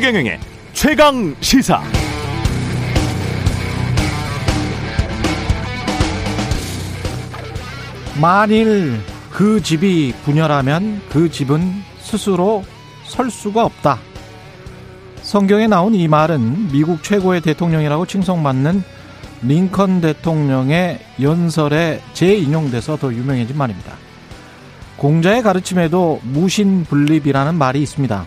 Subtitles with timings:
[0.00, 0.40] 최경영의
[0.72, 1.82] 최강 시사.
[8.18, 8.98] 만일
[9.30, 11.60] 그 집이 분열하면 그 집은
[11.98, 12.64] 스스로
[13.04, 13.98] 설 수가 없다.
[15.20, 18.82] 성경에 나온 이 말은 미국 최고의 대통령이라고 칭송받는
[19.42, 23.92] 링컨 대통령의 연설에 재인용돼서 더 유명해진 말입니다.
[24.96, 28.24] 공자의 가르침에도 무신분립이라는 말이 있습니다.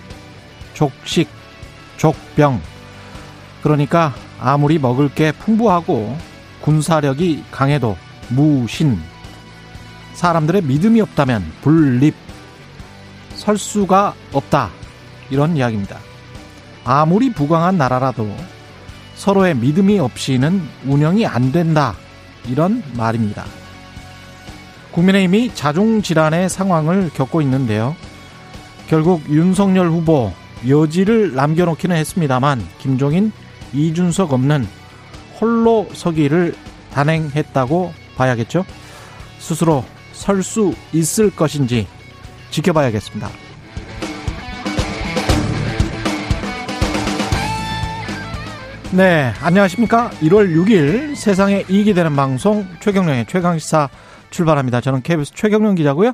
[0.76, 1.30] 족식,
[1.98, 2.62] 족병.
[3.62, 6.18] 그러니까 아무리 먹을 게 풍부하고
[6.62, 7.98] 군사력이 강해도
[8.30, 9.00] 무신.
[10.14, 12.16] 사람들의 믿음이 없다면 분립.
[13.36, 14.70] 설 수가 없다.
[15.30, 15.98] 이런 이야기입니다.
[16.86, 18.36] 아무리 부강한 나라라도
[19.16, 21.96] 서로의 믿음이 없이는 운영이 안 된다.
[22.48, 23.46] 이런 말입니다.
[24.92, 27.96] 국민의힘이 자중질환의 상황을 겪고 있는데요.
[28.88, 30.34] 결국 윤석열 후보
[30.68, 33.32] 여지를 남겨놓기는 했습니다만 김종인,
[33.74, 34.68] 이준석 없는
[35.40, 36.56] 홀로 서기를
[36.94, 38.66] 단행했다고 봐야겠죠.
[39.40, 39.84] 스스로
[40.14, 41.88] 설 수 있을 것인지
[42.52, 43.30] 지켜봐야겠습니다.
[48.92, 50.12] 네, 안녕하십니까.
[50.22, 53.90] 1월 6일 세상에 이익이 되는 방송 최경령의 최강시사
[54.34, 54.82] 출발합니다.
[54.82, 56.14] 저는 KBS 최경령 기자고요.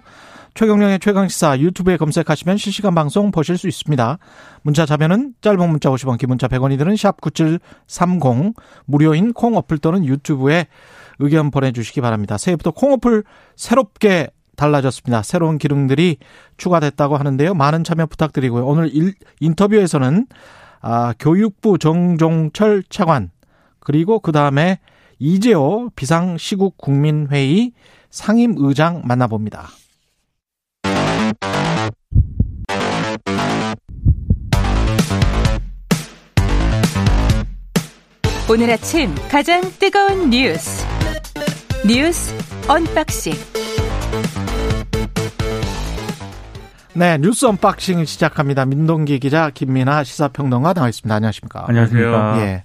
[0.54, 4.18] 최경령의 최강시사 유튜브에 검색하시면 실시간 방송 보실 수 있습니다.
[4.62, 8.54] 문자 자면은 짧은 문자 50원, 기문자 100원이 드는 샵 9730
[8.86, 10.68] 무료인 콩 어플 또는 유튜브에
[11.20, 12.38] 의견 보내주시기 바랍니다.
[12.38, 13.24] 새해부터 콩 어플
[13.56, 15.24] 새롭게 달라졌습니다.
[15.24, 16.18] 새로운 기능들이
[16.58, 17.54] 추가됐다고 하는데요.
[17.54, 18.66] 많은 참여 부탁드리고요.
[18.66, 20.28] 오늘 일, 인터뷰에서는
[20.82, 23.32] 아, 교육부 정종철 차관
[23.80, 24.80] 그리고 그 다음에
[25.20, 27.74] 이재오 비상시국 국민회의
[28.10, 29.70] 상임 의장 만나봅니다.
[38.52, 40.84] 오늘 아침 가장 뜨거운 뉴스
[41.88, 42.34] 뉴스
[42.68, 43.34] unboxing
[46.96, 48.66] 네, 뉴스 unboxing 시작합니다.
[48.66, 51.14] 민동기 기자, 김민아 시사평론가 나와 있습니다.
[51.16, 51.66] 안녕하십니까?
[51.70, 52.34] 안녕하세요.
[52.40, 52.64] 예.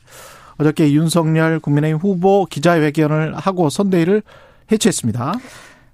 [0.56, 4.22] 어저께 윤석열 국민의힘 후보 기자회견을 하고 선대위를
[4.70, 5.34] 해체했습니다.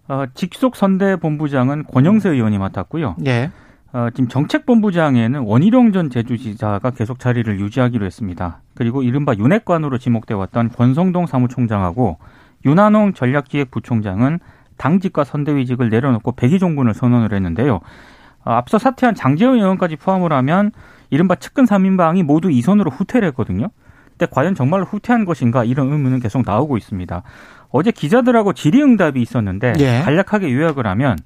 [0.08, 3.16] 어, 직속 선대 본부장은 권영세 의원이 맡았고요.
[3.26, 3.50] 예.
[3.92, 8.60] 어, 지금 정책본부장에는 원희룡 전 제주지사가 계속 자리를 유지하기로 했습니다.
[8.74, 12.18] 그리고 이른바 윤핵관으로 지목돼 왔던 권성동 사무총장하고
[12.64, 14.38] 윤한홍 전략기획부총장은
[14.76, 17.76] 당직과 선대위직을 내려놓고 백의종군을 선언을 했는데요.
[18.44, 20.70] 어, 앞서 사퇴한 장재원 의원까지 포함을 하면
[21.10, 23.68] 이른바 측근 3인방이 모두 이 손으로 후퇴를 했거든요.
[24.10, 27.22] 근데 과연 정말로 후퇴한 것인가 이런 의문은 계속 나오고 있습니다.
[27.70, 30.00] 어제 기자들하고 질의응답이 있었는데 예.
[30.04, 31.16] 간략하게 요약을 하면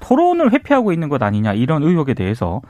[0.00, 2.60] 토론을 회피하고 있는 것 아니냐 이런 의혹에 대해서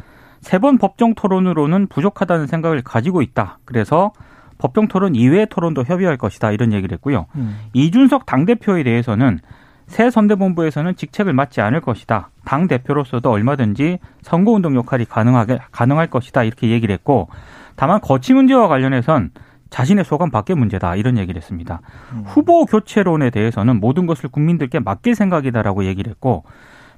[0.40, 3.58] 세 번 법정 토론으로는 부족하다는 생각을 가지고 있다.
[3.64, 4.12] 그래서
[4.58, 7.26] 법정 토론 이외의 토론도 협의할 것이다 이런 얘기를 했고요.
[7.34, 7.58] 음.
[7.72, 9.40] 이준석 당 대표에 대해서는
[9.86, 12.30] 새 선대본부에서는 직책을 맡지 않을 것이다.
[12.44, 17.28] 당 대표로서도 얼마든지 선거운동 역할이 가능하게 가능할 것이다 이렇게 얘기를 했고
[17.76, 19.30] 다만 거치 문제와 관련해선
[19.70, 21.80] 자신의 소감 밖의 문제다 이런 얘기를 했습니다.
[22.12, 22.22] 음.
[22.26, 26.44] 후보 교체론에 대해서는 모든 것을 국민들께 맡길 생각이다라고 얘기를 했고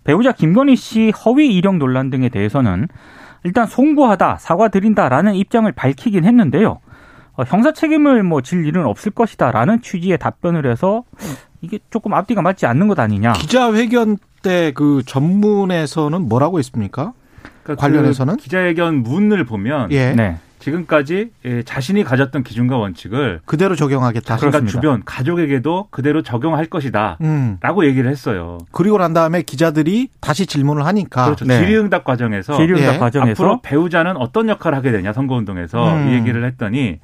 [0.05, 2.89] 배우자 김건희 씨 허위 이력 논란 등에 대해서는
[3.45, 6.81] 일단 송구하다 사과드린다라는 입장을 밝히긴 했는데요.
[7.37, 11.05] 어, 형사 책임을 뭐 질 일은 없을 것이다라는 취지의 답변을 해서
[11.61, 13.33] 이게 조금 앞뒤가 맞지 않는 것 아니냐.
[13.33, 17.12] 기자회견 때 그 전문에서는 뭐라고 했습니까?
[17.65, 18.37] 그러니까 관련해서는?
[18.37, 20.12] 그 기자회견 문을 보면 예.
[20.12, 20.39] 네.
[20.59, 24.27] 지금까지 예, 자신이 가졌던 기준과 원칙을 그대로 적용하겠다.
[24.27, 24.73] 자신과 그렇습니다.
[24.73, 27.19] 주변 가족에게도 그대로 적용할 것이다.
[27.21, 27.59] 음.
[27.61, 28.59] 라고 얘기를 했어요.
[28.73, 31.45] 그리고 난 다음에 기자들이 다시 질문을 하니까 그렇죠.
[31.45, 31.59] 네.
[31.59, 32.99] 질의응답 과정에서 질의응답 예.
[32.99, 36.09] 과정에서 앞으로 배우자는 어떤 역할을 하게 되냐 선거운동에서 음.
[36.09, 36.99] 이 얘기를 했더니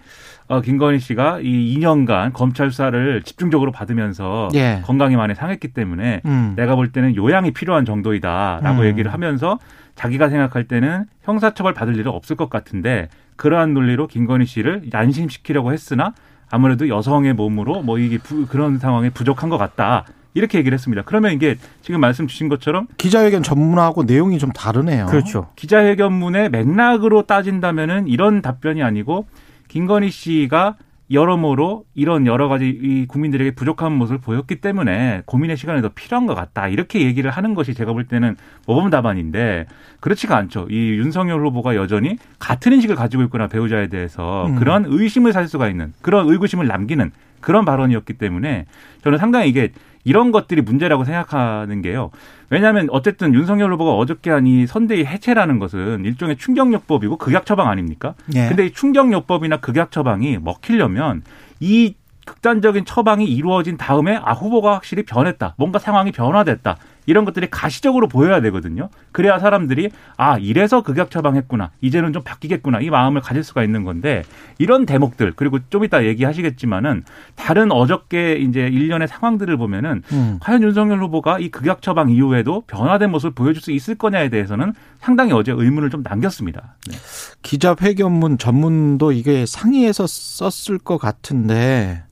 [0.46, 4.82] 어, 김건희 씨가 이 2년간 검찰 수사를 집중적으로 받으면서 예.
[4.84, 6.52] 건강이 많이 상했기 때문에 음.
[6.56, 8.86] 내가 볼 때는 요양이 필요한 정도이다라고 음.
[8.86, 9.58] 얘기를 하면서
[9.94, 16.14] 자기가 생각할 때는 형사처벌 받을 일은 없을 것 같은데 그러한 논리로 김건희 씨를 안심시키려고 했으나
[16.50, 20.04] 아무래도 여성의 몸으로 뭐 이게 부- 그런 상황에 부족한 것 같다.
[20.36, 21.02] 이렇게 얘기를 했습니다.
[21.06, 25.06] 그러면 이게 지금 말씀 주신 것처럼 기자회견 전문하고 내용이 좀 다르네요.
[25.06, 25.48] 그렇죠.
[25.54, 29.26] 기자회견문의 맥락으로 따진다면은 이런 답변이 아니고
[29.68, 30.74] 김건희 씨가
[31.10, 36.34] 여러모로 이런 여러 가지 이 국민들에게 부족한 모습을 보였기 때문에 고민의 시간이 더 필요한 것
[36.34, 36.68] 같다.
[36.68, 38.36] 이렇게 얘기를 하는 것이 제가 볼 때는
[38.66, 39.66] 모범 답안인데
[40.00, 40.66] 그렇지가 않죠.
[40.70, 44.56] 이 윤석열 후보가 여전히 같은 인식을 가지고 있구나 배우자에 대해서 음.
[44.56, 48.64] 그런 의심을 살 수가 있는 그런 의구심을 남기는 그런 발언이었기 때문에
[49.02, 49.72] 저는 상당히 이게
[50.04, 52.10] 이런 것들이 문제라고 생각하는 게요.
[52.50, 58.14] 왜냐하면 어쨌든 윤석열 후보가 어저께 한 이 선대위 해체라는 것은 일종의 충격요법이고 극약 처방 아닙니까?
[58.34, 58.48] 예.
[58.48, 61.22] 근데 이 충격요법이나 극약 처방이 먹히려면
[61.60, 61.94] 이
[62.26, 65.54] 극단적인 처방이 이루어진 다음에 아 후보가 확실히 변했다.
[65.56, 66.76] 뭔가 상황이 변화됐다.
[67.06, 68.88] 이런 것들이 가시적으로 보여야 되거든요.
[69.12, 71.70] 그래야 사람들이 아 이래서 극약 처방했구나.
[71.80, 72.80] 이제는 좀 바뀌겠구나.
[72.80, 74.22] 이 마음을 가질 수가 있는 건데
[74.58, 77.04] 이런 대목들 그리고 좀 이따 얘기하시겠지만은
[77.34, 80.38] 다른 어저께 이제 일련의 상황들을 보면은 음.
[80.40, 85.32] 과연 윤석열 후보가 이 극약 처방 이후에도 변화된 모습을 보여줄 수 있을 거냐에 대해서는 상당히
[85.32, 86.76] 어제 의문을 좀 남겼습니다.
[86.88, 86.96] 네.
[87.42, 92.02] 기자 회견문 전문도 이게 상의해서 썼을 것 같은데,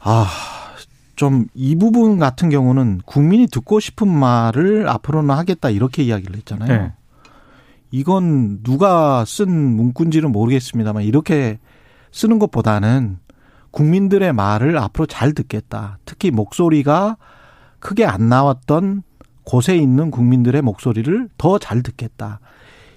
[0.00, 0.26] 아,
[1.20, 6.68] 좀 이 부분 같은 경우는 국민이 듣고 싶은 말을 앞으로는 하겠다 이렇게 이야기를 했잖아요.
[6.68, 6.92] 네.
[7.90, 11.58] 이건 누가 쓴 문구인지는 모르겠습니다만 이렇게
[12.10, 13.18] 쓰는 것보다는
[13.70, 15.98] 국민들의 말을 앞으로 잘 듣겠다.
[16.06, 17.18] 특히 목소리가
[17.80, 19.02] 크게 안 나왔던
[19.44, 22.40] 곳에 있는 국민들의 목소리를 더 잘 듣겠다.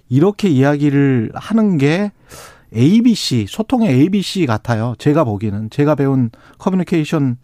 [0.07, 2.13] 이렇게 이야기를 하는 게
[2.75, 4.95] ABC, 소통의 ABC 같아요.
[4.97, 5.69] 제가 보기에는.
[5.69, 7.37] 제가 배운 커뮤니케이션은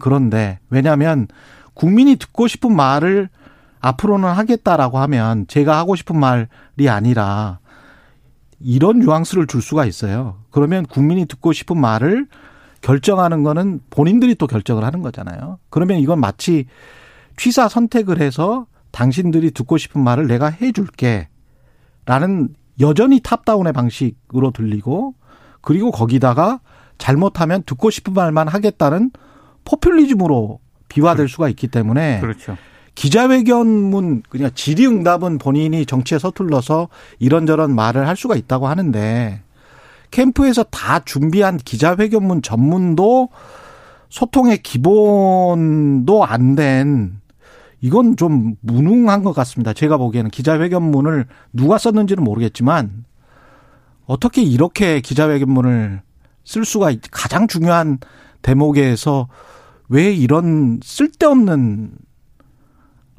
[0.00, 1.26] 그런데, 왜냐하면
[1.74, 3.28] 국민이 듣고 싶은 말을
[3.80, 7.60] 앞으로는 하겠다라고 하면 제가 하고 싶은 말이 아니라
[8.60, 10.38] 이런 뉘앙스를 줄 수가 있어요.
[10.50, 12.26] 그러면 국민이 듣고 싶은 말을
[12.80, 15.58] 결정하는 거는 본인들이 또 결정을 하는 거잖아요.
[15.70, 16.66] 그러면 이건 마치
[17.36, 21.28] 취사 선택을 해서 당신들이 듣고 싶은 말을 내가 해줄게.
[22.04, 22.48] 라는
[22.80, 25.14] 여전히 탑다운의 방식으로 들리고
[25.60, 26.60] 그리고 거기다가
[26.98, 29.10] 잘못하면 듣고 싶은 말만 하겠다는
[29.64, 32.56] 포퓰리즘으로 비화될 수가 있기 때문에 그렇죠.
[32.94, 36.88] 기자회견문 그냥 질의응답은 본인이 정치에 서툴러서
[37.20, 39.42] 이런저런 말을 할 수가 있다고 하는데
[40.10, 43.28] 캠프에서 다 준비한 기자회견문 전문도
[44.08, 47.20] 소통의 기본도 안 된
[47.80, 49.72] 이건 좀 무능한 것 같습니다.
[49.72, 53.04] 제가 보기에는 기자회견문을 누가 썼는지는 모르겠지만
[54.06, 56.02] 어떻게 이렇게 기자회견문을
[56.44, 57.98] 쓸 수가 있, 가장 중요한
[58.42, 59.28] 대목에서
[59.88, 61.92] 왜 이런 쓸데없는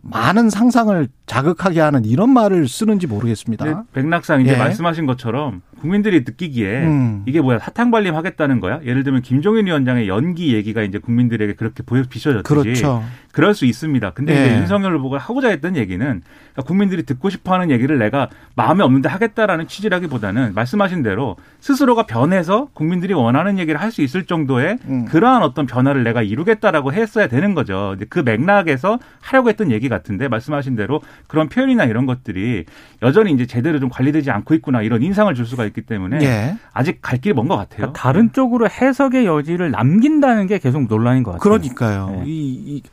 [0.01, 3.65] 많은 상상을 자극하게 하는 이런 말을 쓰는지 모르겠습니다.
[3.65, 4.57] 근데 백낙상 이제 예.
[4.57, 7.23] 말씀하신 것처럼 국민들이 느끼기에 음.
[7.25, 8.79] 이게 뭐야 사탕 발림 하겠다는 거야?
[8.85, 13.03] 예를 들면 김종인 위원장의 연기 얘기가 이제 국민들에게 그렇게 보여 비춰졌듯이 그렇죠.
[13.31, 14.11] 그럴 수 있습니다.
[14.11, 14.45] 근데 예.
[14.45, 19.67] 이제 윤석열 후보가 하고자 했던 얘기는 그러니까 국민들이 듣고 싶어하는 얘기를 내가 마음에 없는데 하겠다라는
[19.67, 25.05] 취지라기보다는 말씀하신 대로 스스로가 변해서 국민들이 원하는 얘기를 할 수 있을 정도의 음.
[25.05, 27.95] 그러한 어떤 변화를 내가 이루겠다라고 했어야 되는 거죠.
[28.09, 32.65] 그 맥락에서 하려고 했던 얘기 같은데 말씀하신 대로 그런 표현이나 이런 것들이
[33.01, 36.57] 여전히 이제 제대로 좀 관리되지 않고 있구나 이런 인상을 줄 수가 있기 때문에 예.
[36.73, 37.77] 아직 갈 길이 먼 것 같아요.
[37.77, 41.41] 그러니까 다른 쪽으로 해석의 여지를 남긴다는 게 계속 논란인 것 같아요.
[41.41, 42.09] 그러니까요.
[42.11, 42.23] 네.
[42.25, 42.83] 이, 이,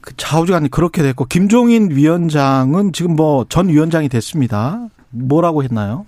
[0.00, 4.86] 그 좌우지간이 그렇게 됐고 김종인 위원장은 지금 뭐 전 위원장이 됐습니다.
[5.10, 6.04] 뭐라고 했나요?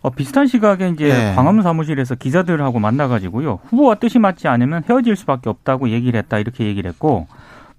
[0.00, 1.34] 어, 비슷한 시각에 이제 네.
[1.34, 3.58] 광화문 사무실에서 기자들하고 만나가지고요.
[3.68, 7.26] 후보와 뜻이 맞지 않으면 헤어질 수밖에 없다고 얘기를 했다 이렇게 얘기를 했고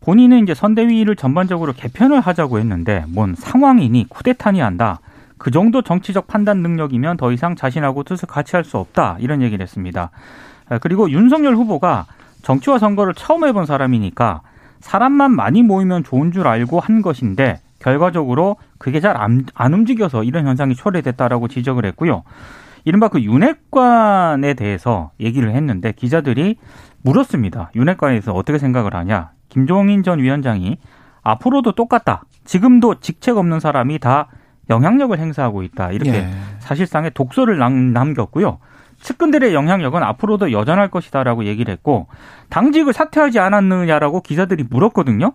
[0.02, 5.00] 본인은 이제 선대위를 전반적으로 개편을 하자고 했는데 뭔 상황이니 쿠데타니 한다.
[5.40, 9.64] 그 정도 정치적 판단 능력이면 더 이상 자신하고 뜻을 같이 할 수 없다 이런 얘기를
[9.64, 10.12] 했습니다.
[10.70, 12.06] 아, 그리고 윤석열 후보가
[12.44, 14.42] 정치와 선거를 처음 해본 사람이니까
[14.82, 20.76] 사람만 많이 모이면 좋은 줄 알고 한 것인데 결과적으로 그게 잘 안 움직여서 이런 현상이
[20.76, 22.24] 초래됐다라고 지적을 했고요.
[22.86, 26.58] 이른바 그 윤핵관에 대해서 얘기를 했는데 기자들이
[27.02, 27.72] 물었습니다.
[27.76, 29.32] 윤핵관에서 어떻게 생각을 하냐?
[29.50, 30.78] 김종인 전 위원장이
[31.24, 32.24] 앞으로도 똑같다.
[32.46, 34.28] 지금도 직책 없는 사람이 다
[34.70, 35.92] 영향력을 행사하고 있다.
[35.92, 36.30] 이렇게 예.
[36.60, 38.60] 사실상의 독소를 남, 남겼고요.
[39.02, 42.08] 측근들의 영향력은 앞으로도 여전할 것이다라고 얘기를 했고
[42.50, 45.34] 당직을 사퇴하지 않았느냐라고 기자들이 물었거든요.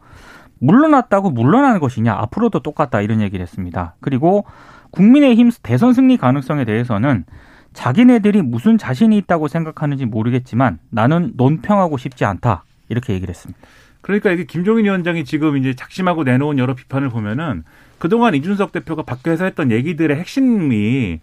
[0.60, 3.94] 물러났다고 물러나는 것이냐 앞으로도 똑같다 이런 얘기를 했습니다.
[4.00, 4.44] 그리고
[4.90, 7.24] 국민의힘 대선 승리 가능성에 대해서는
[7.72, 13.58] 자기네들이 무슨 자신이 있다고 생각하는지 모르겠지만 나는 논평하고 싶지 않다 이렇게 얘기를 했습니다.
[14.04, 17.64] 그러니까 이게 김종인 위원장이 지금 이제 작심하고 내놓은 여러 비판을 보면은
[17.98, 21.20] 그동안 이준석 대표가 밖에서 했던 얘기들의 핵심이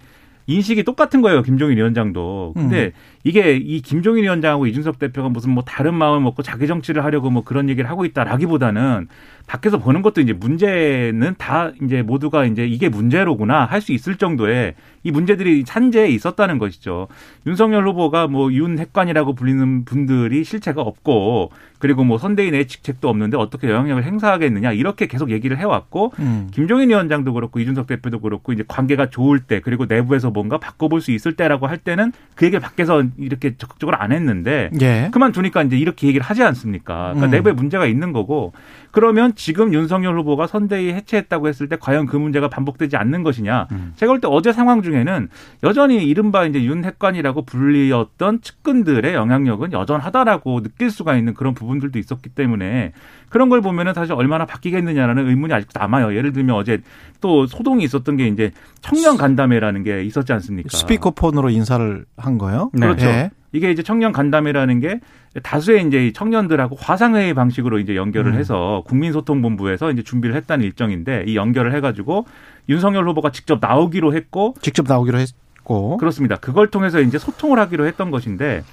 [0.47, 1.43] 인식이 똑같은 거예요.
[1.43, 2.53] 김종인 위원장도.
[2.55, 2.91] 근데 음.
[3.23, 7.43] 이게 이 김종인 위원장하고 이준석 대표가 무슨 뭐 다른 마음을 먹고 자기 정치를 하려고 뭐
[7.43, 9.07] 그런 얘기를 하고 있다라기보다는
[9.45, 14.73] 밖에서 보는 것도 이제 문제는 다 이제 모두가 이제 이게 문제로구나 할 수 있을 정도의
[15.03, 17.07] 이 문제들이 산재에 있었다는 것이죠.
[17.45, 24.03] 윤석열 후보가 뭐 윤핵관이라고 불리는 분들이 실체가 없고 그리고 뭐 선대인의 직책도 없는데 어떻게 영향력을
[24.03, 26.47] 행사하겠느냐 이렇게 계속 얘기를 해왔고 음.
[26.53, 31.11] 김종인 위원장도 그렇고 이준석 대표도 그렇고 이제 관계가 좋을 때 그리고 내부에서 뭔가 바꿔볼 수
[31.11, 35.09] 있을 때라고 할 때는 그 얘기를 밖에서 이렇게 적극적으로 안 했는데 예.
[35.11, 37.13] 그만두니까 이제 이렇게 얘기를 하지 않습니까?
[37.13, 37.31] 그러니까 음.
[37.31, 38.53] 내부에 문제가 있는 거고
[38.91, 43.67] 그러면 지금 윤석열 후보가 선대위 해체했다고 했을 때 과연 그 문제가 반복되지 않는 것이냐?
[43.71, 43.93] 음.
[43.95, 45.29] 제가 볼 때 어제 상황 중에는
[45.63, 52.29] 여전히 이른바 이제 윤핵관이라고 불리었던 측근들의 영향력은 여전하다라고 느낄 수가 있는 그런 부분 들도 있었기
[52.29, 52.93] 때문에
[53.29, 56.15] 그런 걸 보면은 사실 얼마나 바뀌겠느냐라는 의문이 아직도 남아요.
[56.15, 56.81] 예를 들면 어제
[57.21, 58.51] 또 소동이 있었던 게 이제
[58.81, 60.69] 청년 간담회라는 게 있었지 않습니까?
[60.77, 62.69] 스피커폰으로 인사를 한 거요.
[62.73, 62.87] 네.
[62.87, 63.05] 그렇죠.
[63.07, 63.29] 예.
[63.53, 64.99] 이게 이제 청년 간담회라는 게
[65.43, 68.37] 다수의 이제 이 청년들하고 화상회의 방식으로 이제 연결을 음.
[68.37, 72.25] 해서 국민소통본부에서 이제 준비를 했다는 일정인데 이 연결을 해가지고
[72.69, 75.97] 윤석열 후보가 직접 나오기로 했고 직접 나오기로 했고.
[75.97, 76.37] 그렇습니다.
[76.37, 78.63] 그걸 통해서 이제 소통을 하기로 했던 것인데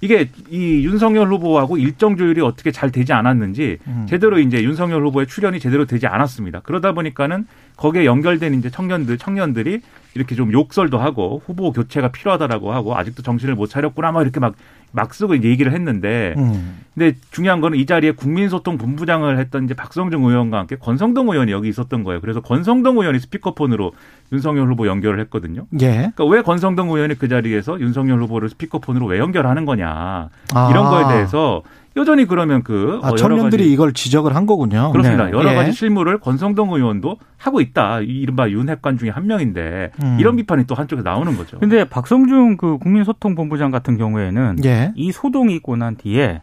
[0.00, 4.06] 이게 이 윤석열 후보하고 일정 조율이 어떻게 잘 되지 않았는지 음.
[4.08, 6.60] 제대로 이제 윤석열 후보의 출연이 제대로 되지 않았습니다.
[6.60, 9.80] 그러다 보니까는 거기에 연결된 이제 청년들 청년들이
[10.14, 14.54] 이렇게 좀 욕설도 하고 후보 교체가 필요하다라고 하고 아직도 정신을 못 차렸구나 막 이렇게 막
[14.96, 16.80] 막 쓰고 얘기를 했는데 음.
[16.94, 21.68] 근데 중요한 거는 이 자리에 국민소통 본부장을 했던 이제 박성중 의원과 함께 권성동 의원이 여기
[21.68, 22.22] 있었던 거예요.
[22.22, 23.92] 그래서 권성동 의원이 스피커폰으로
[24.32, 25.66] 윤석열 후보 연결을 했거든요.
[25.80, 26.10] 예.
[26.14, 30.70] 그러니까 왜 권성동 의원이 그 자리에서 윤석열 후보를 스피커폰으로 왜 연결하는 거냐 아.
[30.70, 31.62] 이런 거에 대해서
[31.96, 34.92] 여전히 그러면 그 아, 어, 여러 청년들이 가지 이걸 지적을 한 거군요.
[34.92, 35.26] 그렇습니다.
[35.26, 35.32] 네.
[35.32, 35.54] 여러 예.
[35.54, 38.00] 가지 실무를 권성동 의원도 하고 있다.
[38.00, 40.16] 이 이른바 윤핵관 중에 한 명인데 음.
[40.20, 41.58] 이런 비판이 또 한쪽에 나오는 거죠.
[41.58, 44.92] 근데 박성중 그 국민소통본부장 같은 경우에는 예.
[44.94, 46.42] 이 소동이 있고 난 뒤에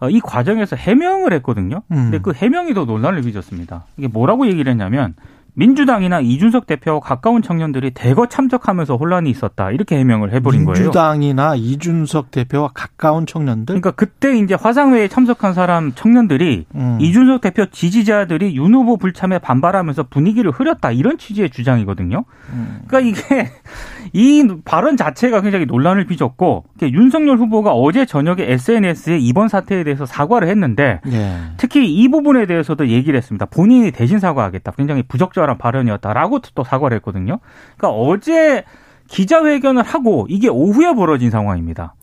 [0.00, 1.82] 어, 이 과정에서 해명을 했거든요.
[1.90, 2.10] 음.
[2.10, 3.84] 근데 그 해명이 더 논란을 빚었습니다.
[3.98, 5.14] 이게 뭐라고 얘기를 했냐면
[5.54, 9.70] 민주당이나 이준석 대표와 가까운 청년들이 대거 참석하면서 혼란이 있었다.
[9.70, 10.74] 이렇게 해명을 해버린 거예요.
[10.74, 13.80] 민주당이나 이준석 대표와 가까운 청년들.
[13.80, 16.98] 그러니까 그때 이제 화상회에 참석한 사람 청년들이 음.
[17.00, 22.24] 이준석 대표 지지자들이 윤 후보 불참에 반발하면서 분위기를 흐렸다 이런 취지의 주장이거든요.
[22.52, 22.80] 음.
[22.86, 23.50] 그러니까 이게
[24.12, 30.48] 이 발언 자체가 굉장히 논란을 빚었고 윤석열 후보가 어제 저녁에 SNS에 이번 사태에 대해서 사과를
[30.48, 31.36] 했는데 예.
[31.56, 33.46] 특히 이 부분에 대해서도 얘기를 했습니다.
[33.46, 34.72] 본인이 대신 사과하겠다.
[34.72, 37.38] 굉장히 부적절 한 발언이었다라고 또 사과를 했거든요.
[37.76, 38.64] 그러니까 어제
[39.10, 41.94] 기자회견을 하고 이게 오후에 벌어진 상황입니다.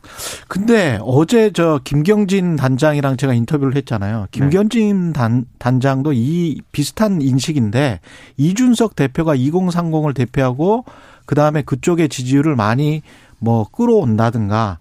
[0.50, 4.28] 근데 어제 저 김경진 단장이랑 제가 인터뷰를 했잖아요.
[4.32, 8.02] 김경진 단, 단장도 이 비슷한 인식인데
[8.36, 10.84] 이준석 대표가 2030을 대표하고
[11.26, 13.02] 그 다음에 그쪽의 지지율을 많이
[13.40, 14.80] 뭐 끌어온다든가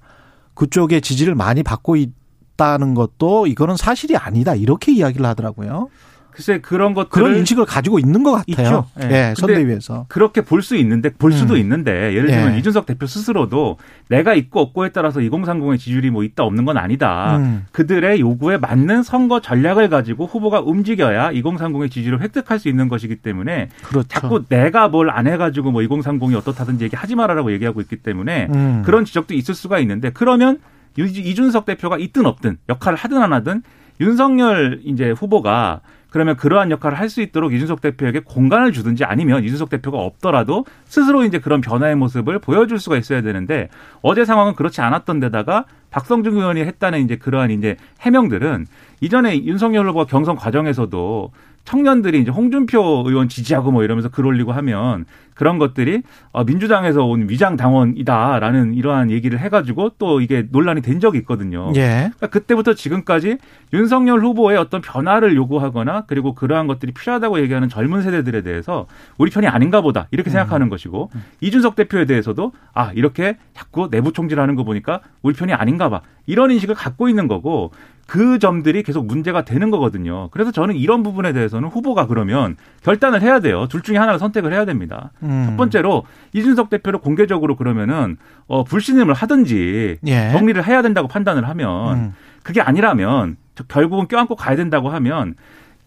[0.54, 5.90] 그쪽의 지지를 많이 받고 있다는 것도 이거는 사실이 아니다 이렇게 이야기를 하더라고요.
[6.36, 8.86] 글쎄 그런 것들을 그런 인식을 가지고 있는 것 같아요.
[8.98, 9.06] 있죠.
[9.08, 9.30] 예.
[9.30, 10.04] 예, 선대위에서.
[10.10, 11.58] 그렇게 볼 수 있는데 볼 수도 음.
[11.60, 12.58] 있는데 예를 들면 예.
[12.58, 13.78] 이준석 대표 스스로도
[14.10, 17.38] 내가 있고 없고에 따라서 2030의 지지율이 뭐 있다 없는 건 아니다.
[17.38, 17.64] 음.
[17.72, 23.70] 그들의 요구에 맞는 선거 전략을 가지고 후보가 움직여야 2030의 지지를 획득할 수 있는 것이기 때문에
[23.82, 24.06] 그렇죠.
[24.08, 28.82] 자꾸 내가 뭘 안 해가지고 뭐 2030이 어떻다든지 얘기하지 말아라고 얘기하고 있기 때문에 음.
[28.84, 30.58] 그런 지적도 있을 수가 있는데 그러면
[30.98, 33.62] 유- 이준석 대표가 있든 없든 역할을 하든 안 하든
[34.00, 35.80] 윤석열 이제 후보가
[36.16, 41.24] 그러면 그러한 역할을 할 수 있도록 이준석 대표에게 공간을 주든지 아니면 이준석 대표가 없더라도 스스로
[41.24, 43.68] 이제 그런 변화의 모습을 보여줄 수가 있어야 되는데
[44.00, 48.66] 어제 상황은 그렇지 않았던 데다가 박성중 의원이 했다는 이제 그러한 이제 해명들은
[49.02, 51.30] 이전에 윤석열 후보가 경선 과정에서도
[51.66, 55.04] 청년들이 이제 홍준표 의원 지지하고 뭐 이러면서 글 올리고 하면
[55.34, 61.18] 그런 것들이 어, 민주당에서 온 위장 당원이다라는 이러한 얘기를 해가지고 또 이게 논란이 된 적이
[61.18, 61.72] 있거든요.
[61.76, 62.10] 예.
[62.16, 63.38] 그러니까 그때부터 지금까지
[63.74, 68.86] 윤석열 후보의 어떤 변화를 요구하거나 그리고 그러한 것들이 필요하다고 얘기하는 젊은 세대들에 대해서
[69.18, 74.54] 우리 편이 아닌가 보다 이렇게 생각하는 것이고 이준석 대표에 대해서도 아 이렇게 자꾸 내부 총질하는
[74.54, 77.72] 거 보니까 우리 편이 아닌가 봐 이런 인식을 갖고 있는 거고
[78.06, 80.28] 그 점들이 계속 문제가 되는 거거든요.
[80.30, 83.66] 그래서 저는 이런 부분에 대해서는 후보가 그러면 결단을 해야 돼요.
[83.68, 85.10] 둘 중에 하나를 선택을 해야 됩니다.
[85.24, 85.46] 음.
[85.50, 90.30] 첫 번째로 이준석 대표를 공개적으로 그러면은 어 불신임을 하든지 예.
[90.30, 92.14] 정리를 해야 된다고 판단을 하면 음.
[92.44, 95.34] 그게 아니라면 저- 결국은 껴안고 가야 된다고 하면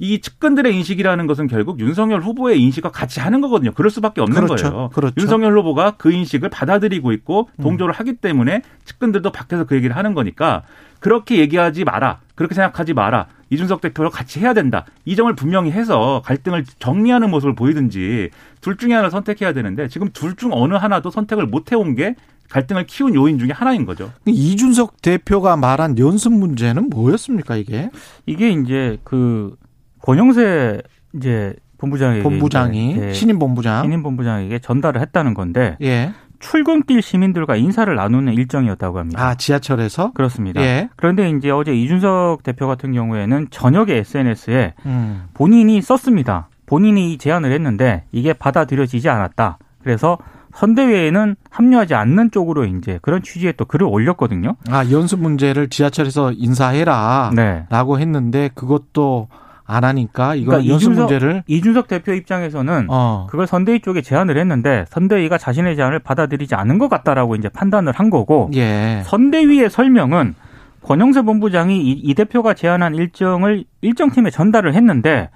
[0.01, 3.71] 이 측근들의 인식이라는 것은 결국 윤석열 후보의 인식과 같이 하는 거거든요.
[3.73, 4.69] 그럴 수밖에 없는 그렇죠.
[4.71, 4.89] 거예요.
[4.93, 5.15] 그렇죠.
[5.19, 10.63] 윤석열 후보가 그 인식을 받아들이고 있고 동조를 하기 때문에 측근들도 밖에서 그 얘기를 하는 거니까
[10.99, 12.19] 그렇게 얘기하지 마라.
[12.35, 13.27] 그렇게 생각하지 마라.
[13.51, 14.85] 이준석 대표랑 같이 해야 된다.
[15.05, 18.29] 이 점을 분명히 해서 갈등을 정리하는 모습을 보이든지
[18.61, 22.15] 둘 중에 하나를 선택해야 되는데 지금 둘 중 어느 하나도 선택을 못 해온 게
[22.49, 24.11] 갈등을 키운 요인 중에 하나인 거죠.
[24.25, 27.89] 이준석 대표가 말한 연습 문제는 뭐였습니까 이게?
[28.25, 29.55] 이게 이제 그
[30.01, 30.81] 권영세
[31.15, 33.83] 이제 본부장에게 본부장이 이제, 예, 신임 본부장.
[33.83, 36.11] 신임 본부장에게 전달을 했다는 건데 예.
[36.39, 39.23] 출근길 시민들과 인사를 나누는 일정이었다고 합니다.
[39.23, 40.11] 아, 지하철에서?
[40.13, 40.61] 그렇습니다.
[40.61, 40.89] 예.
[40.95, 45.25] 그런데 이제 어제 이준석 대표 같은 경우에는 저녁에 SNS에 음.
[45.33, 46.49] 본인이 썼습니다.
[46.65, 49.57] 본인이 이 제안을 했는데 이게 받아들여지지 않았다.
[49.83, 50.17] 그래서
[50.53, 54.55] 선대위에는 합류하지 않는 쪽으로 이제 그런 취지의 또 글을 올렸거든요.
[54.69, 57.31] 아, 연수 문제를 지하철에서 인사해라.
[57.35, 57.65] 네.
[57.69, 59.27] 라고 했는데 그것도
[59.69, 63.27] 안 하니까 이거 그러니까 연수 이준석- 문제를 이준석 대표 입장에서는 어.
[63.29, 68.09] 그걸 선대위 쪽에 제안을 했는데 선대위가 자신의 제안을 받아들이지 않은 것 같다라고 이제 판단을 한
[68.09, 69.03] 거고 예.
[69.05, 70.33] 선대위의 설명은
[70.81, 75.29] 권영세 본부장이 이, 이 대표가 제안한 일정을 일정 팀에 전달을 했는데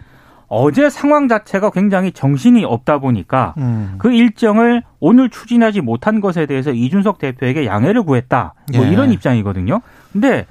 [0.48, 3.96] 어제 상황 자체가 굉장히 정신이 없다 보니까 음.
[4.00, 8.54] 그 일정을 오늘 추진하지 못한 것에 대해서 이준석 대표에게 양해를 구했다.
[8.76, 8.90] 뭐 예.
[8.90, 9.82] 이런 입장이거든요.
[10.12, 10.46] 근데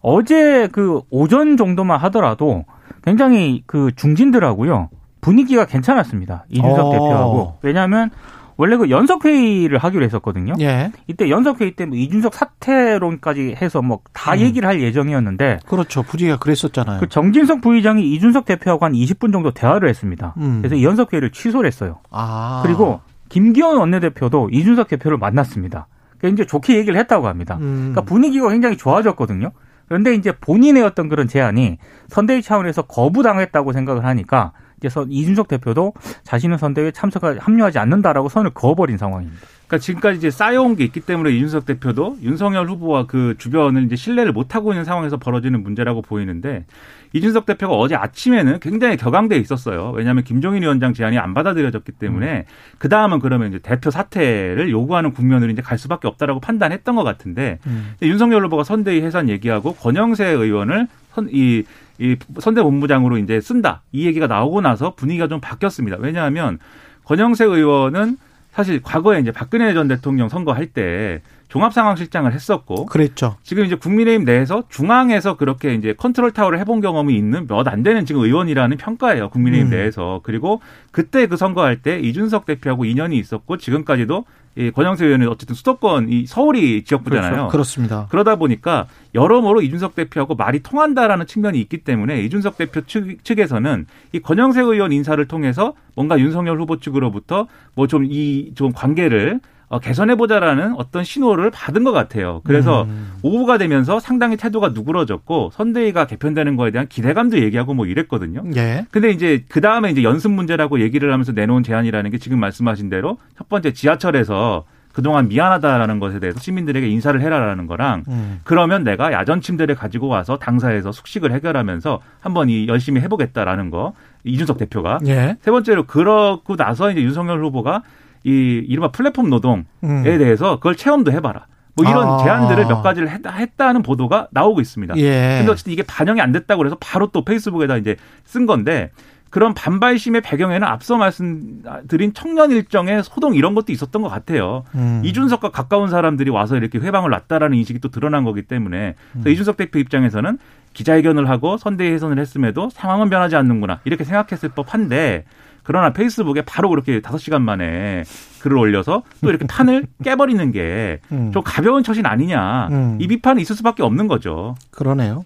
[0.00, 2.64] 어제 그 오전 정도만 하더라도
[3.04, 4.88] 굉장히 그 중진들하고요.
[5.20, 6.44] 분위기가 괜찮았습니다.
[6.50, 6.90] 이준석 어.
[6.90, 7.58] 대표하고.
[7.62, 8.10] 왜냐하면
[8.56, 10.54] 원래 그 연석 회의를 하기로 했었거든요.
[10.60, 10.92] 예.
[11.08, 14.38] 이때 연석 회의 때 뭐 이준석 사퇴론까지 해서 뭐다 음.
[14.38, 16.02] 얘기를 할 예정이었는데 그렇죠.
[16.02, 17.00] 분위기가 그랬었잖아요.
[17.00, 20.34] 그 정진석 부의장이 이준석 대표하고 한 20분 정도 대화를 했습니다.
[20.36, 20.58] 음.
[20.62, 21.98] 그래서 이 연석 회의를 취소를 했어요.
[22.10, 22.62] 아.
[22.64, 25.88] 그리고 김기현 원내대표도 이준석 대표를 만났습니다.
[26.18, 27.56] 그러니까 이제 좋게 얘기를 했다고 합니다.
[27.60, 27.90] 음.
[27.92, 29.50] 그러니까 분위기가 굉장히 좋아졌거든요.
[29.88, 35.92] 그런데 이제 본인의 어떤 그런 제안이 선대위 차원에서 거부당했다고 생각을 하니까 이제 선- 이준석 대표도
[36.24, 39.40] 자신은 선대위에 참석하 합류하지 않는다라고 선을 그어버린 상황입니다.
[39.74, 44.32] 그러니까 지금까지 이제 쌓여온 게 있기 때문에 이준석 대표도 윤석열 후보와 그 주변을 이제 신뢰를
[44.32, 46.64] 못 하고 있는 상황에서 벌어지는 문제라고 보이는데
[47.12, 49.92] 이준석 대표가 어제 아침에는 굉장히 격앙돼 있었어요.
[49.94, 52.46] 왜냐하면 김종인 위원장 제안이 안 받아들여졌기 때문에
[52.78, 57.58] 그 다음은 그러면 이제 대표 사퇴를 요구하는 국면으로 이제 갈 수밖에 없다라고 판단했던 것 같은데
[57.66, 57.94] 음.
[58.02, 61.62] 윤석열 후보가 선대위 해산 얘기하고 권영세 의원을 선, 이,
[61.98, 63.82] 이 선대 본부장으로 이제 쓴다.
[63.92, 65.98] 이 얘기가 나오고 나서 분위기가 좀 바뀌었습니다.
[66.00, 66.58] 왜냐하면
[67.04, 68.16] 권영세 의원은
[68.54, 73.36] 사실 과거에 이제 박근혜 전 대통령 선거할 때 종합상황실장을 했었고 그랬죠.
[73.42, 78.04] 지금 이제 국민의힘 내에서 중앙에서 그렇게 이제 컨트롤 타워를 해본 경험이 있는 몇 안 되는
[78.04, 79.30] 지금 의원이라는 평가예요.
[79.30, 79.70] 국민의힘 음.
[79.70, 80.20] 내에서.
[80.22, 80.60] 그리고
[80.92, 84.24] 그때 그 선거할 때 이준석 대표하고 인연이 있었고 지금까지도
[84.56, 87.48] 이 권영세 의원은 어쨌든 수도권 이 서울이 지역구잖아요.
[87.48, 88.06] 그렇습니다.
[88.10, 94.20] 그러다 보니까 여러모로 이준석 대표하고 말이 통한다라는 측면이 있기 때문에 이준석 대표 측, 측에서는 이
[94.20, 99.40] 권영세 의원 인사를 통해서 뭔가 윤석열 후보 측으로부터 뭐 좀 이좀 관계를
[99.74, 102.42] 어, 개선해보자라는 어떤 신호를 받은 것 같아요.
[102.44, 103.14] 그래서 음.
[103.22, 108.44] 오후가 되면서 상당히 태도가 누그러졌고 선대위가 개편되는 거에 대한 기대감도 얘기하고 뭐 이랬거든요.
[108.54, 108.86] 예.
[108.92, 113.18] 근데 이제 그 다음에 이제 연습 문제라고 얘기를 하면서 내놓은 제안이라는 게 지금 말씀하신 대로
[113.36, 118.40] 첫 번째 지하철에서 그동안 미안하다라는 것에 대해서 시민들에게 인사를 해라라는 거랑 음.
[118.44, 124.56] 그러면 내가 야전 침대를 가지고 와서 당사에서 숙식을 해결하면서 한번 이 열심히 해보겠다라는 거 이준석
[124.56, 125.36] 대표가 예.
[125.40, 127.82] 세 번째로 그러고 나서 이제 윤석열 후보가
[128.24, 130.02] 이 이른바 플랫폼 노동에 음.
[130.02, 131.46] 대해서 그걸 체험도 해봐라.
[131.76, 132.18] 뭐 이런 아.
[132.18, 134.96] 제안들을 몇 가지를 했다, 했다 는 보도가 나오고 있습니다.
[134.96, 135.36] 예.
[135.38, 138.90] 근데 어쨌든 이게 반영이 안 됐다고 그래서 바로 또 페이스북에다 이제 쓴 건데
[139.34, 144.62] 그런 반발심의 배경에는 앞서 말씀드린 청년 일정의 소동 이런 것도 있었던 것 같아요.
[144.76, 145.02] 음.
[145.04, 149.32] 이준석과 가까운 사람들이 와서 이렇게 회방을 놨다라는 인식이 또 드러난 거기 때문에 그래서 음.
[149.32, 150.38] 이준석 대표 입장에서는
[150.72, 155.24] 기자회견을 하고 선대위 해선을 했음에도 상황은 변하지 않는구나 이렇게 생각했을 법한데
[155.64, 158.04] 그러나 페이스북에 바로 그렇게 다섯 시간 만에
[158.40, 161.32] 글을 올려서 또 이렇게 판을 깨버리는 게좀 음.
[161.44, 162.98] 가벼운 처신 아니냐 음.
[163.00, 164.54] 이 비판이 있을 수밖에 없는 거죠.
[164.70, 165.24] 그러네요.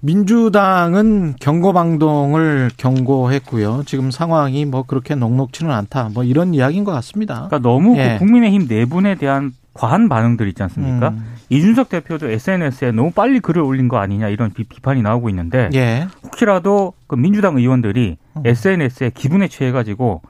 [0.00, 3.82] 민주당은 경고방동을 경고했고요.
[3.84, 6.10] 지금 상황이 뭐 그렇게 녹록치는 않다.
[6.14, 7.46] 뭐 이런 이야기인 것 같습니다.
[7.48, 8.12] 그러니까 너무 예.
[8.12, 11.10] 그 국민의힘 내분에 대한 과한 반응들 있지 않습니까?
[11.10, 11.34] 음.
[11.50, 16.06] 이준석 대표도 SNS에 너무 빨리 글을 올린 거 아니냐 이런 비, 비판이 나오고 있는데 예.
[16.24, 18.27] 혹시라도 그 민주당 의원들이 음.
[18.44, 20.22] SNS에 기분에 취해가지고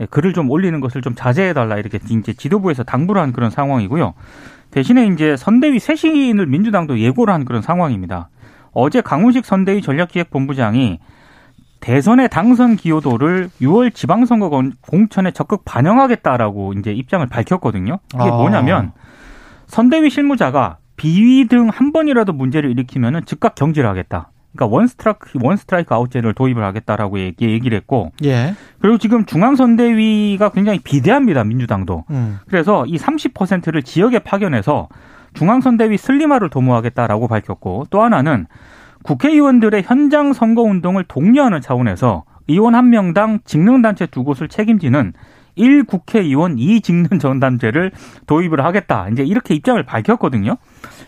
[0.00, 4.14] 예, 글을 좀 올리는 것을 좀 자제해달라 이렇게 이제 지도부에서 당부를 한 그런 상황이고요.
[4.70, 8.28] 대신에 이제 선대위 쇄신을 민주당도 예고를 한 그런 상황입니다.
[8.72, 10.98] 어제 강훈식 선대위 전략기획본부장이
[11.80, 17.98] 대선의 당선 기여도를 6월 지방선거 건- 공천에 적극 반영하겠다라고 이제 입장을 밝혔거든요.
[18.14, 18.26] 이게 아.
[18.36, 18.92] 뭐냐면
[19.66, 24.30] 선대위 실무자가 비위 등 한 번이라도 문제를 일으키면은 즉각 경질을 하겠다.
[24.56, 28.54] 그러니까 원 스트라이크 원 스트라이크 아웃제를 도입을 하겠다라고 얘기, 얘기를 했고 예.
[28.80, 32.04] 그리고 지금 중앙선대위가 굉장히 비대합니다 민주당도.
[32.10, 32.38] 음.
[32.48, 34.88] 그래서 이 30%를 지역에 파견해서
[35.34, 38.46] 중앙선대위 슬림화를 도모하겠다라고 밝혔고 또 하나는
[39.02, 45.12] 국회의원들의 현장 선거 운동을 독려하는 차원에서 의원 한 명당 직능단체 두 곳을 책임지는
[45.56, 47.92] 1 국회의원 2 직능 전담제를
[48.26, 49.08] 도입을 하겠다.
[49.10, 50.56] 이제 이렇게 입장을 밝혔거든요.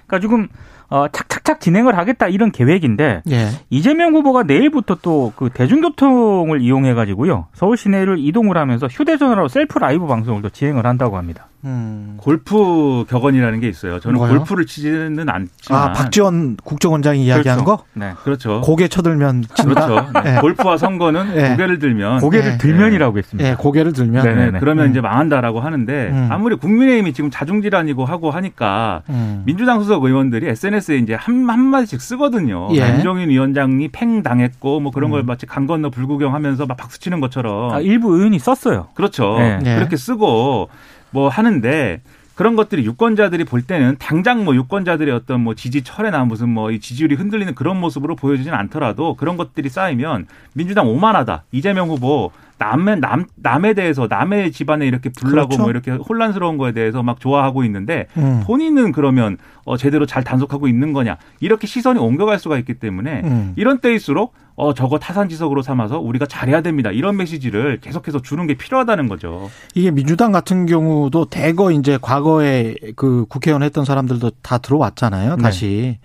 [0.07, 0.49] 그러니까 지금
[0.91, 3.49] 어, 착착착 진행을 하겠다 이런 계획인데 예.
[3.71, 10.07] 이재명 후보가 내일부터 또 그 대중교통을 이용해 가지고요 서울 시내를 이동을 하면서 휴대전화로 셀프 라이브
[10.07, 11.49] 방송을 또 진행을 한다고 합니다.
[11.65, 12.15] 음.
[12.19, 13.99] 골프 격언이라는 게 있어요.
[13.99, 14.39] 저는 뭐요?
[14.39, 17.65] 골프를 치지는 않지만 아, 박지원 국정원장이 이야기한 그렇죠.
[17.65, 17.85] 거?
[17.95, 18.13] 네.
[18.23, 18.61] 그렇죠.
[18.61, 19.87] 고개 쳐들면 진다.
[19.87, 20.13] 그렇죠.
[20.13, 20.35] 네.
[20.35, 20.41] 네.
[20.41, 21.51] 골프와 선거는 네.
[21.51, 22.59] 고개를 들면 고개를 네.
[22.59, 23.51] 들면이라고 했습니다.
[23.51, 24.25] 예, 고개를 들면.
[24.25, 24.35] 네.
[24.35, 24.61] 네, 네네.
[24.61, 24.91] 그러면 음.
[24.91, 26.29] 이제 망한다라고 하는데 음.
[26.31, 29.43] 아무리 국민의힘이 지금 자중질환이고 하고 하니까 음.
[29.45, 32.69] 민주당 소속 의원들이 SNS에 이제 한, 한마디씩 쓰거든요.
[32.73, 32.83] 예.
[32.83, 35.27] 안종인 위원장이 팽 당했고 뭐 그런 걸 음.
[35.27, 38.89] 마치 강 건너 불구경하면서 막 박수 치는 것처럼 아, 일부 의원이 썼어요.
[38.95, 39.37] 그렇죠.
[39.39, 39.59] 네.
[39.59, 39.75] 네.
[39.77, 40.69] 그렇게 쓰고
[41.11, 42.01] 뭐 하는데
[42.35, 46.79] 그런 것들이 유권자들이 볼 때는 당장 뭐 유권자들의 어떤 뭐 지지 철회나 무슨 뭐 이
[46.79, 51.45] 지지율이 흔들리는 그런 모습으로 보여지진 않더라도 그런 것들이 쌓이면 민주당 오만하다.
[51.51, 55.63] 이재명 후보 남의 남 남에 대해서 남의 집안에 이렇게 불나고 그렇죠.
[55.63, 58.43] 뭐 이렇게 혼란스러운 거에 대해서 막 좋아하고 있는데 음.
[58.47, 63.53] 본인은 그러면 어 제대로 잘 단속하고 있는 거냐 이렇게 시선이 옮겨갈 수가 있기 때문에 음.
[63.57, 69.09] 이런 때일수록 어 저거 타산지석으로 삼아서 우리가 잘해야 됩니다 이런 메시지를 계속해서 주는 게 필요하다는
[69.09, 69.49] 거죠.
[69.77, 75.37] 이게 민주당 같은 경우도 대거 이제 과거에 그 국회의원 했던 사람들도 다 들어왔잖아요.
[75.37, 75.43] 네.
[75.43, 75.99] 다시.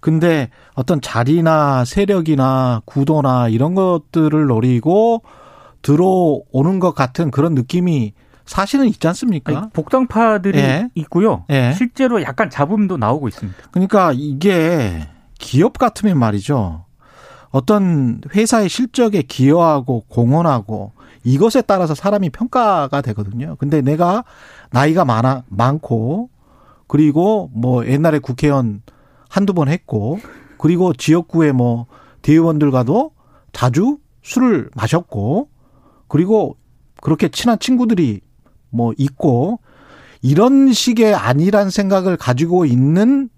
[0.00, 5.22] 근데 어떤 자리나 세력이나 구도나 이런 것들을 노리고
[5.82, 9.56] 들어오는 것 같은 그런 느낌이 사실은 있지 않습니까?
[9.56, 10.88] 아니, 복당파들이 예.
[10.96, 11.44] 있고요.
[11.50, 11.72] 예.
[11.76, 13.58] 실제로 약간 잡음도 나오고 있습니다.
[13.70, 15.06] 그러니까 이게
[15.38, 16.84] 기업 같으면 말이죠.
[17.52, 23.56] 어떤 회사의 실적에 기여하고 공헌하고 이것에 따라서 사람이 평가가 되거든요.
[23.58, 24.24] 근데 내가
[24.70, 26.30] 나이가 많아 많고
[26.88, 28.82] 그리고 뭐 옛날에 국회의원
[29.28, 30.18] 한두 번 했고
[30.58, 31.86] 그리고 지역구의 뭐
[32.22, 33.12] 대의원들과도
[33.52, 35.48] 자주 술을 마셨고
[36.08, 36.56] 그리고
[37.00, 38.20] 그렇게 친한 친구들이
[38.70, 39.60] 뭐 있고
[40.22, 43.28] 이런 식의 아니란 생각을 가지고 있는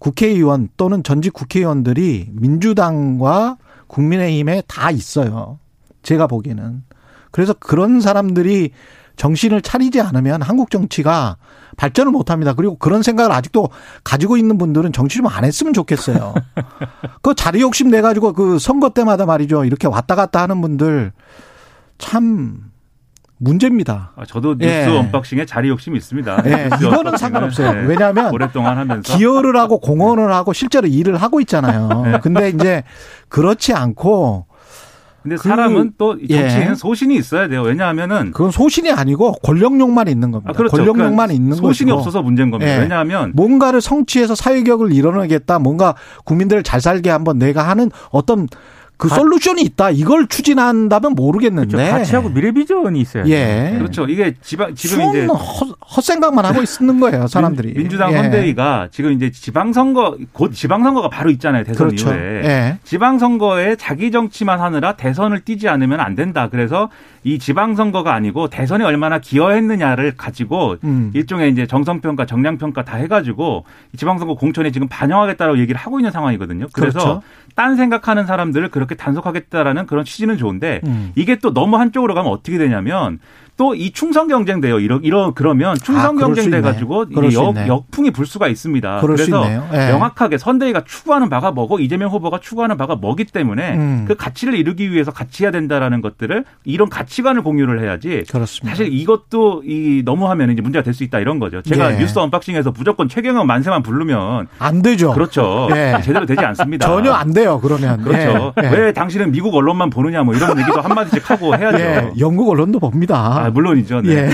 [0.00, 5.60] 국회의원 또는 전직 국회의원들이 민주당과 국민의힘에 다 있어요.
[6.02, 6.82] 제가 보기에는.
[7.30, 8.70] 그래서 그런 사람들이
[9.16, 11.36] 정신을 차리지 않으면 한국 정치가
[11.76, 12.54] 발전을 못 합니다.
[12.54, 13.68] 그리고 그런 생각을 아직도
[14.02, 16.34] 가지고 있는 분들은 정치 좀 안 했으면 좋겠어요.
[17.22, 19.64] 그 자리 욕심 내 가지고 그 선거 때마다 말이죠.
[19.64, 21.12] 이렇게 왔다 갔다 하는 분들
[21.98, 22.70] 참
[23.40, 24.12] 문제입니다.
[24.16, 24.84] 아, 저도 예.
[24.84, 26.42] 뉴스 언박싱에 자리 욕심이 있습니다.
[26.44, 27.16] 예, 이거는.
[27.16, 27.72] 상관없어요.
[27.72, 27.86] 네.
[27.86, 31.88] 왜냐하면 오랫동안 하면서 기여를 하고 공헌을 하고 실제로 일을 하고 있잖아요.
[32.22, 32.82] 근데 이제
[33.28, 34.44] 그렇지 않고
[35.22, 36.74] 근데 그- 사람은 또이 정치에는 예.
[36.74, 37.62] 소신이 있어야 돼요.
[37.62, 40.50] 왜냐하면은 그건 소신이 아니고 권력욕만 있는 겁니다.
[40.50, 40.76] 아, 그렇죠.
[40.76, 42.74] 권력욕만 그러니까 있는 소신이 것이고 없어서 문제인 겁니다.
[42.74, 42.78] 예.
[42.78, 45.58] 왜냐하면 뭔가를 성취해서 사회격을 이뤄내겠다.
[45.58, 48.48] 뭔가 국민들을 잘 살게 한번 내가 하는 어떤
[49.00, 49.90] 그 가- 솔루션이 있다.
[49.90, 51.76] 이걸 추진한다면 모르겠는데.
[51.76, 51.90] 그렇죠.
[51.92, 53.24] 가치하고 미래 비전이 있어요.
[53.28, 53.74] 예.
[53.78, 54.04] 그렇죠.
[54.06, 57.26] 이게 지방 지금 순 이제 헛, 헛생각만 하고 있는 거예요.
[57.26, 57.72] 사람들이.
[57.74, 58.16] 민, 주당 예.
[58.18, 61.64] 선대위가 지금 이제 지방 선거 곧 지방 선거가 바로 있잖아요.
[61.64, 62.10] 대선 그렇죠.
[62.10, 62.42] 이후에.
[62.44, 62.78] 예.
[62.84, 66.48] 지방 선거에 자기 정치만 하느라 대선을 뛰지 않으면 안 된다.
[66.50, 66.90] 그래서
[67.24, 71.10] 이 지방 선거가 아니고 대선에 얼마나 기여했느냐를 가지고 음.
[71.14, 75.58] 일종의 이제 정성 평가, 정량 평가 다 해 가지고 이 지방 선거 공천에 지금 반영하겠다라고
[75.58, 76.66] 얘기를 하고 있는 상황이거든요.
[76.72, 77.22] 그래서 그렇죠.
[77.54, 81.12] 딴 생각하는 사람들을 그렇게 단속하겠다라는 그런 취지는 좋은데 음.
[81.14, 83.18] 이게 또 너무 한쪽으로 가면 어떻게 되냐면
[83.56, 84.78] 또 이 충성 경쟁 돼요.
[84.80, 86.60] 이러 이러 그러면 충성 아, 그럴 수 경쟁 돼 있네.
[86.62, 87.68] 가지고 역.
[87.68, 89.00] 역풍이 불 수가 있습니다.
[89.02, 89.44] 그래서.
[89.74, 89.88] 예.
[89.90, 94.04] 명확하게 선대위가 추구하는 바가 뭐고 이재명 후보가 추구하는 바가 뭐기 때문에 음.
[94.08, 98.24] 그 가치를 이루기 위해서 같이 해야 된다라는 것들을 이런 가치관을 공유를 해야지.
[98.30, 98.74] 그렇습니다.
[98.74, 101.60] 사실 이것도 이 너무 하면 이제 문제가 될 수 있다 이런 거죠.
[101.62, 101.98] 제가 예.
[101.98, 105.12] 뉴스 언박싱에서 무조건 최경영 만세만 부르면 안 되죠.
[105.12, 105.68] 그렇죠.
[105.72, 105.96] 예.
[106.02, 106.86] 제대로 되지 않습니다.
[106.86, 107.60] 전혀 안 돼요.
[107.62, 108.02] 그러면.
[108.02, 108.54] 그렇죠.
[108.62, 108.64] 예.
[108.64, 108.68] 예.
[108.80, 111.78] 왜 당신은 미국 언론만 보느냐 뭐 이런 얘기도 한 마디씩 하고 해야죠.
[111.78, 112.10] 예.
[112.18, 113.44] 영국 언론도 봅니다.
[113.44, 114.02] 아, 물론이죠.
[114.02, 114.10] 네.
[114.12, 114.30] 예.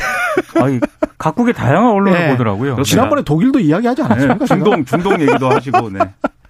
[0.60, 0.80] 아니,
[1.18, 2.28] 각국의 다양한 언론을 예.
[2.30, 2.74] 보더라고요.
[2.74, 2.84] 그렇습니다.
[2.84, 4.46] 지난번에 독일도 이야기하지 네, 않았습니까?
[4.46, 4.64] 제가?
[4.64, 6.00] 중동 중동 얘기도 하시고 네.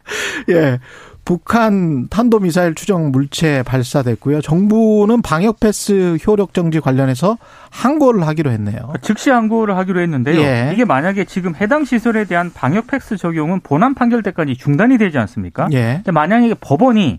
[0.51, 0.79] 예.
[1.25, 4.41] 북한 탄도미사일 추정 물체 발사됐고요.
[4.41, 7.37] 정부는 방역 패스 효력 정지 관련해서
[7.71, 8.93] 항고를 하기로 했네요.
[9.03, 10.41] 즉시 항고를 하기로 했는데요.
[10.41, 10.71] 예.
[10.73, 15.67] 이게 만약에 지금 해당 시설에 대한 방역 팩스 적용은 본안 판결 때까지 중단이 되지 않습니까?
[15.73, 15.95] 예.
[15.97, 17.19] 근데 만약에 법원이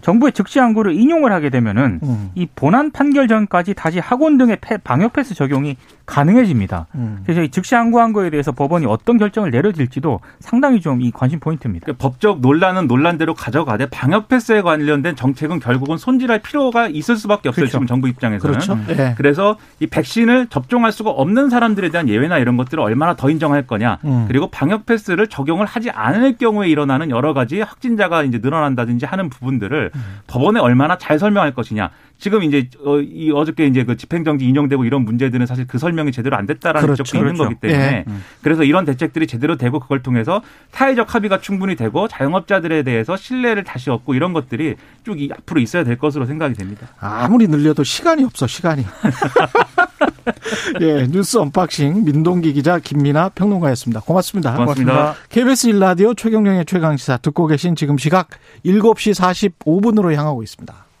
[0.00, 2.30] 정부의 즉시 항고를 인용을 하게 되면은 음.
[2.34, 6.86] 이 본안 판결 전까지 다시 학원 등의 패- 방역 패스 적용이 가능해집니다.
[6.94, 7.18] 음.
[7.24, 11.84] 그래서 이 즉시 항고한 거에 대해서 법원이 어떤 결정을 내려질지도 상당히 좀 이 관심 포인트입니다.
[11.84, 17.64] 그러니까 법적 논란은 논란대로 가져가되 방역 패스에 관련된 정책은 결국은 손질할 필요가 있을 수밖에 없어요.
[17.64, 17.72] 그렇죠.
[17.72, 18.40] 지금 정부 입장에서는.
[18.58, 18.78] 그렇죠.
[18.88, 19.14] 예.
[19.16, 23.98] 그래서 이 백신을 접종할 수가 없는 사람들에 대한 예외나 이런 것들을 얼마나 더 인정할 거냐.
[24.06, 24.24] 음.
[24.26, 29.85] 그리고 방역 패스를 적용을 하지 않을 경우에 일어나는 여러 가지 확진자가 이제 늘어난다든지 하는 부분들을
[29.94, 30.18] 음.
[30.26, 31.90] 법원에 얼마나 잘 설명할 것이냐.
[32.18, 36.36] 지금 이제 어, 이 어저께 이제 그 집행정지 인용되고 이런 문제들은 사실 그 설명이 제대로
[36.36, 37.02] 안 됐다라는 그렇죠.
[37.04, 37.54] 지적도 있는 그렇죠.
[37.54, 38.12] 거기 때문에 예.
[38.42, 43.90] 그래서 이런 대책들이 제대로 되고 그걸 통해서 사회적 합의가 충분히 되고 자영업자들에 대해서 신뢰를 다시
[43.90, 46.88] 얻고 이런 것들이 쭉 이- 앞으로 있어야 될 것으로 생각이 됩니다.
[47.00, 48.84] 아무리 늘려도 시간이 없어, 시간이.
[50.80, 54.00] 예, 뉴스 unboxing 민동기 기자 김민아 평론가였습니다.
[54.00, 54.56] 고맙습니다.
[54.56, 55.14] 고맙습니다.
[55.28, 58.30] KBS 1라디오 최경영의 최강시사 듣고 계신 지금 시각
[58.64, 59.14] 7시
[59.60, 60.85] 45분으로 향하고 있습니다.